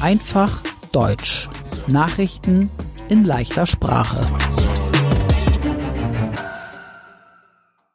[0.00, 1.46] Einfach Deutsch.
[1.88, 2.70] Nachrichten
[3.10, 4.18] in leichter Sprache.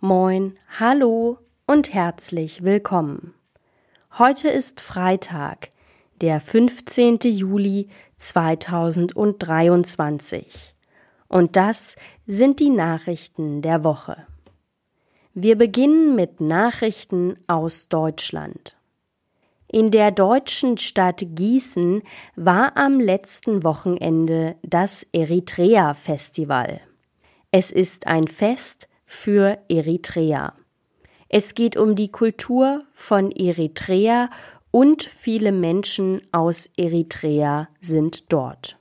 [0.00, 3.34] Moin, hallo und herzlich willkommen.
[4.16, 5.68] Heute ist Freitag,
[6.22, 7.18] der 15.
[7.24, 10.74] Juli 2023.
[11.28, 11.96] Und das
[12.26, 14.26] sind die Nachrichten der Woche.
[15.34, 18.77] Wir beginnen mit Nachrichten aus Deutschland.
[19.70, 22.02] In der deutschen Stadt Gießen
[22.36, 26.80] war am letzten Wochenende das Eritrea Festival.
[27.50, 30.54] Es ist ein Fest für Eritrea.
[31.28, 34.30] Es geht um die Kultur von Eritrea
[34.70, 38.78] und viele Menschen aus Eritrea sind dort.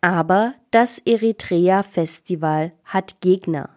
[0.00, 3.70] Aber das Eritrea Festival hat Gegner.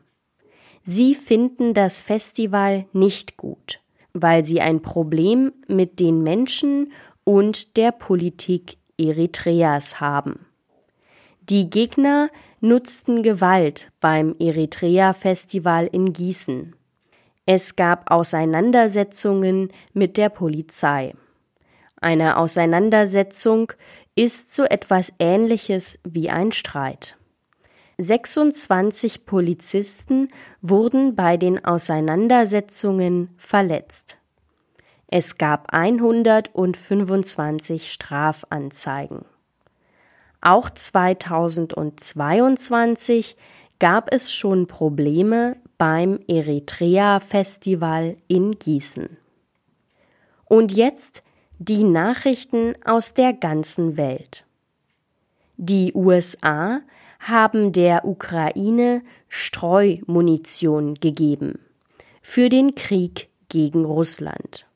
[0.84, 3.81] Sie finden das Festival nicht gut
[4.14, 6.92] weil sie ein Problem mit den Menschen
[7.24, 10.46] und der Politik Eritreas haben.
[11.42, 16.76] Die Gegner nutzten Gewalt beim Eritrea-Festival in Gießen.
[17.46, 21.14] Es gab Auseinandersetzungen mit der Polizei.
[22.00, 23.74] Eine Auseinandersetzung
[24.16, 27.18] ist so etwas Ähnliches wie ein Streit.
[28.02, 30.30] 26 Polizisten
[30.62, 34.18] wurden bei den Auseinandersetzungen verletzt.
[35.06, 39.26] Es gab 125 Strafanzeigen.
[40.42, 43.38] Auch 2022
[43.78, 49.18] gab es schon Probleme beim Eritrea Festival in Gießen.
[50.46, 51.22] Und jetzt
[51.60, 54.48] die Nachrichten aus der ganzen Welt.
[55.58, 56.82] Die USA
[57.22, 61.60] haben der Ukraine Streumunition gegeben
[62.24, 64.68] für den Krieg gegen Russland.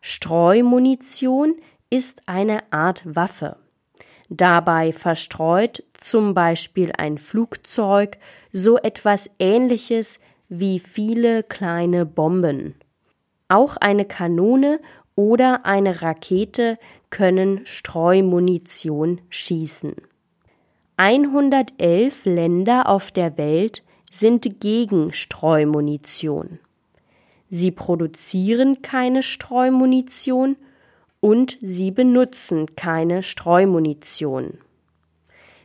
[0.00, 1.56] Streumunition
[1.90, 3.56] ist eine Art Waffe.
[4.28, 8.18] Dabei verstreut zum Beispiel ein Flugzeug
[8.52, 12.74] so etwas Ähnliches wie viele kleine Bomben.
[13.48, 14.80] Auch eine Kanone
[15.16, 16.78] oder eine Rakete
[17.10, 19.94] können Streumunition schießen.
[20.96, 26.60] 111 Länder auf der Welt sind gegen Streumunition.
[27.50, 30.56] Sie produzieren keine Streumunition
[31.20, 34.58] und sie benutzen keine Streumunition.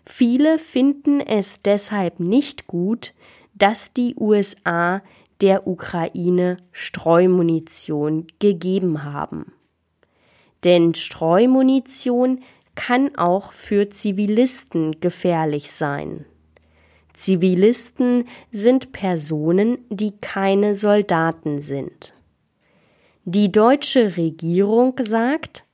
[0.03, 3.13] Viele finden es deshalb nicht gut,
[3.53, 5.03] dass die USA
[5.41, 9.53] der Ukraine Streumunition gegeben haben.
[10.63, 12.41] Denn Streumunition
[12.79, 16.25] kann auch für Zivilisten gefährlich sein.
[17.13, 22.13] Zivilisten sind Personen, die keine Soldaten sind.
[23.25, 25.65] Die deutsche Regierung sagt,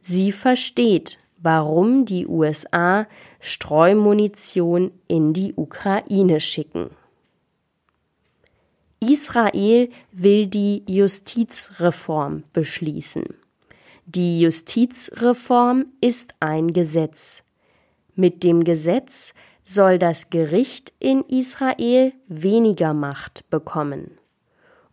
[0.00, 3.06] sie versteht, warum die USA
[3.38, 6.90] Streumunition in die Ukraine schicken.
[8.98, 13.26] Israel will die Justizreform beschließen.
[14.06, 17.44] Die Justizreform ist ein Gesetz.
[18.16, 19.32] Mit dem Gesetz
[19.64, 24.18] soll das Gericht in Israel weniger Macht bekommen.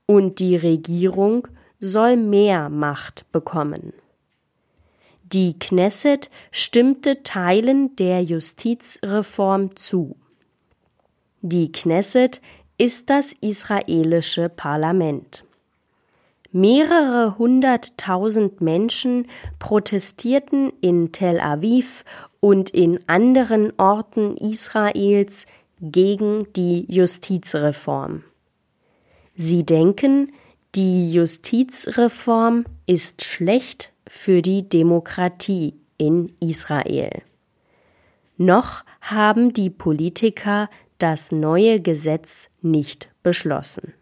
[0.05, 1.47] Und die Regierung
[1.79, 3.93] soll mehr Macht bekommen.
[5.23, 10.17] Die Knesset stimmte Teilen der Justizreform zu.
[11.41, 12.41] Die Knesset
[12.77, 15.45] ist das israelische Parlament.
[16.51, 19.27] Mehrere hunderttausend Menschen
[19.59, 22.03] protestierten in Tel Aviv
[22.39, 25.45] und in anderen Orten Israels
[25.79, 28.23] gegen die Justizreform.
[29.35, 30.31] Sie denken,
[30.75, 37.21] die Justizreform ist schlecht für die Demokratie in Israel.
[38.37, 43.93] Noch haben die Politiker das neue Gesetz nicht beschlossen.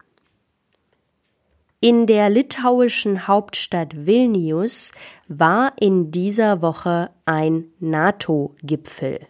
[1.80, 4.90] In der litauischen Hauptstadt Vilnius
[5.28, 9.20] war in dieser Woche ein NATO-Gipfel.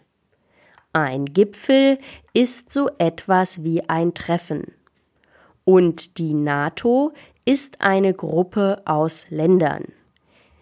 [0.91, 1.99] Ein Gipfel
[2.33, 4.73] ist so etwas wie ein Treffen.
[5.63, 7.11] Und die NATO
[7.45, 9.83] ist eine Gruppe aus Ländern.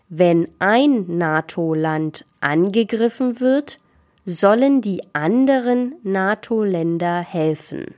[0.09, 3.79] Wenn ein NATO-Land angegriffen wird,
[4.25, 7.95] sollen die anderen NATO-Länder helfen.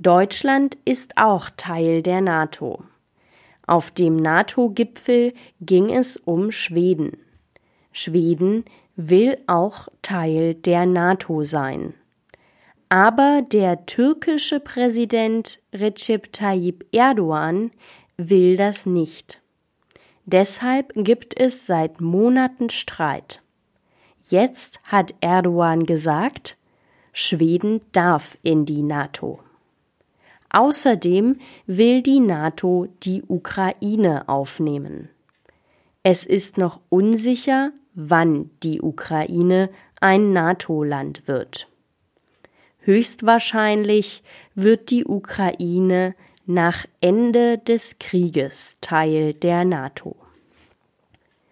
[0.00, 2.84] Deutschland ist auch Teil der NATO.
[3.66, 7.16] Auf dem NATO-Gipfel ging es um Schweden.
[7.90, 8.64] Schweden
[8.94, 11.94] will auch Teil der NATO sein.
[12.88, 17.72] Aber der türkische Präsident Recep Tayyip Erdogan
[18.16, 19.40] will das nicht.
[20.26, 23.42] Deshalb gibt es seit Monaten Streit.
[24.22, 26.56] Jetzt hat Erdogan gesagt,
[27.12, 29.40] Schweden darf in die NATO.
[30.50, 31.36] Außerdem
[31.66, 35.10] will die NATO die Ukraine aufnehmen.
[36.02, 39.68] Es ist noch unsicher, wann die Ukraine
[40.00, 41.68] ein NATO-Land wird.
[42.80, 44.22] Höchstwahrscheinlich
[44.54, 46.14] wird die Ukraine
[46.46, 50.16] nach Ende des Krieges Teil der NATO.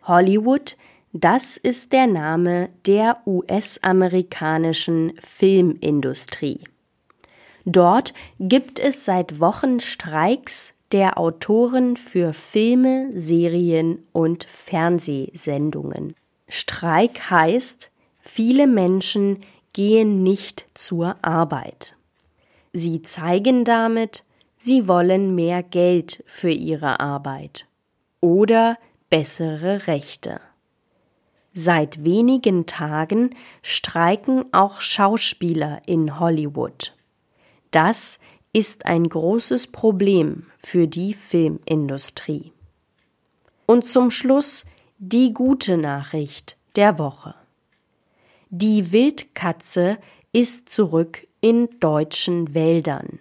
[0.05, 0.77] Hollywood
[1.19, 6.61] das ist der Name der US-amerikanischen Filmindustrie.
[7.67, 16.15] Dort gibt es seit Wochen Streiks der Autoren für Filme, Serien und Fernsehsendungen.
[16.49, 17.91] Streik heißt,
[18.21, 19.41] viele Menschen
[19.73, 21.97] gehen nicht zur Arbeit.
[22.73, 24.23] Sie zeigen damit,
[24.57, 27.67] sie wollen mehr Geld für ihre Arbeit
[28.21, 28.79] oder
[29.11, 30.41] bessere Rechte.
[31.53, 33.31] Seit wenigen Tagen
[33.63, 36.96] streiken auch Schauspieler in Hollywood.
[37.77, 38.19] Das
[38.55, 42.53] ist ein großes Problem für die Filmindustrie.
[43.67, 44.65] Und zum Schluss
[44.97, 47.35] die gute Nachricht der Woche.
[48.49, 49.99] Die Wildkatze
[50.33, 53.19] ist zurück in deutschen Wäldern.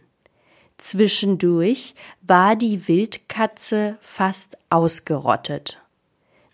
[0.78, 5.82] Zwischendurch war die Wildkatze fast ausgerottet.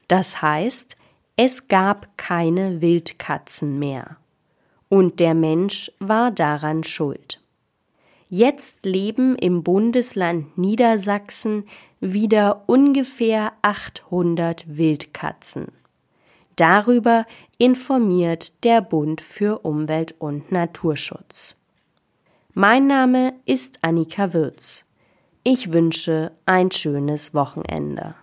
[0.08, 0.98] Das heißt,
[1.36, 4.18] es gab keine Wildkatzen mehr.
[4.90, 7.41] Und der Mensch war daran schuld.
[8.34, 11.66] Jetzt leben im Bundesland Niedersachsen
[12.00, 15.68] wieder ungefähr 800 Wildkatzen.
[16.56, 17.26] Darüber
[17.58, 21.58] informiert der Bund für Umwelt und Naturschutz.
[22.54, 24.86] Mein Name ist Annika Würz.
[25.44, 28.16] Ich wünsche ein schönes Wochenende.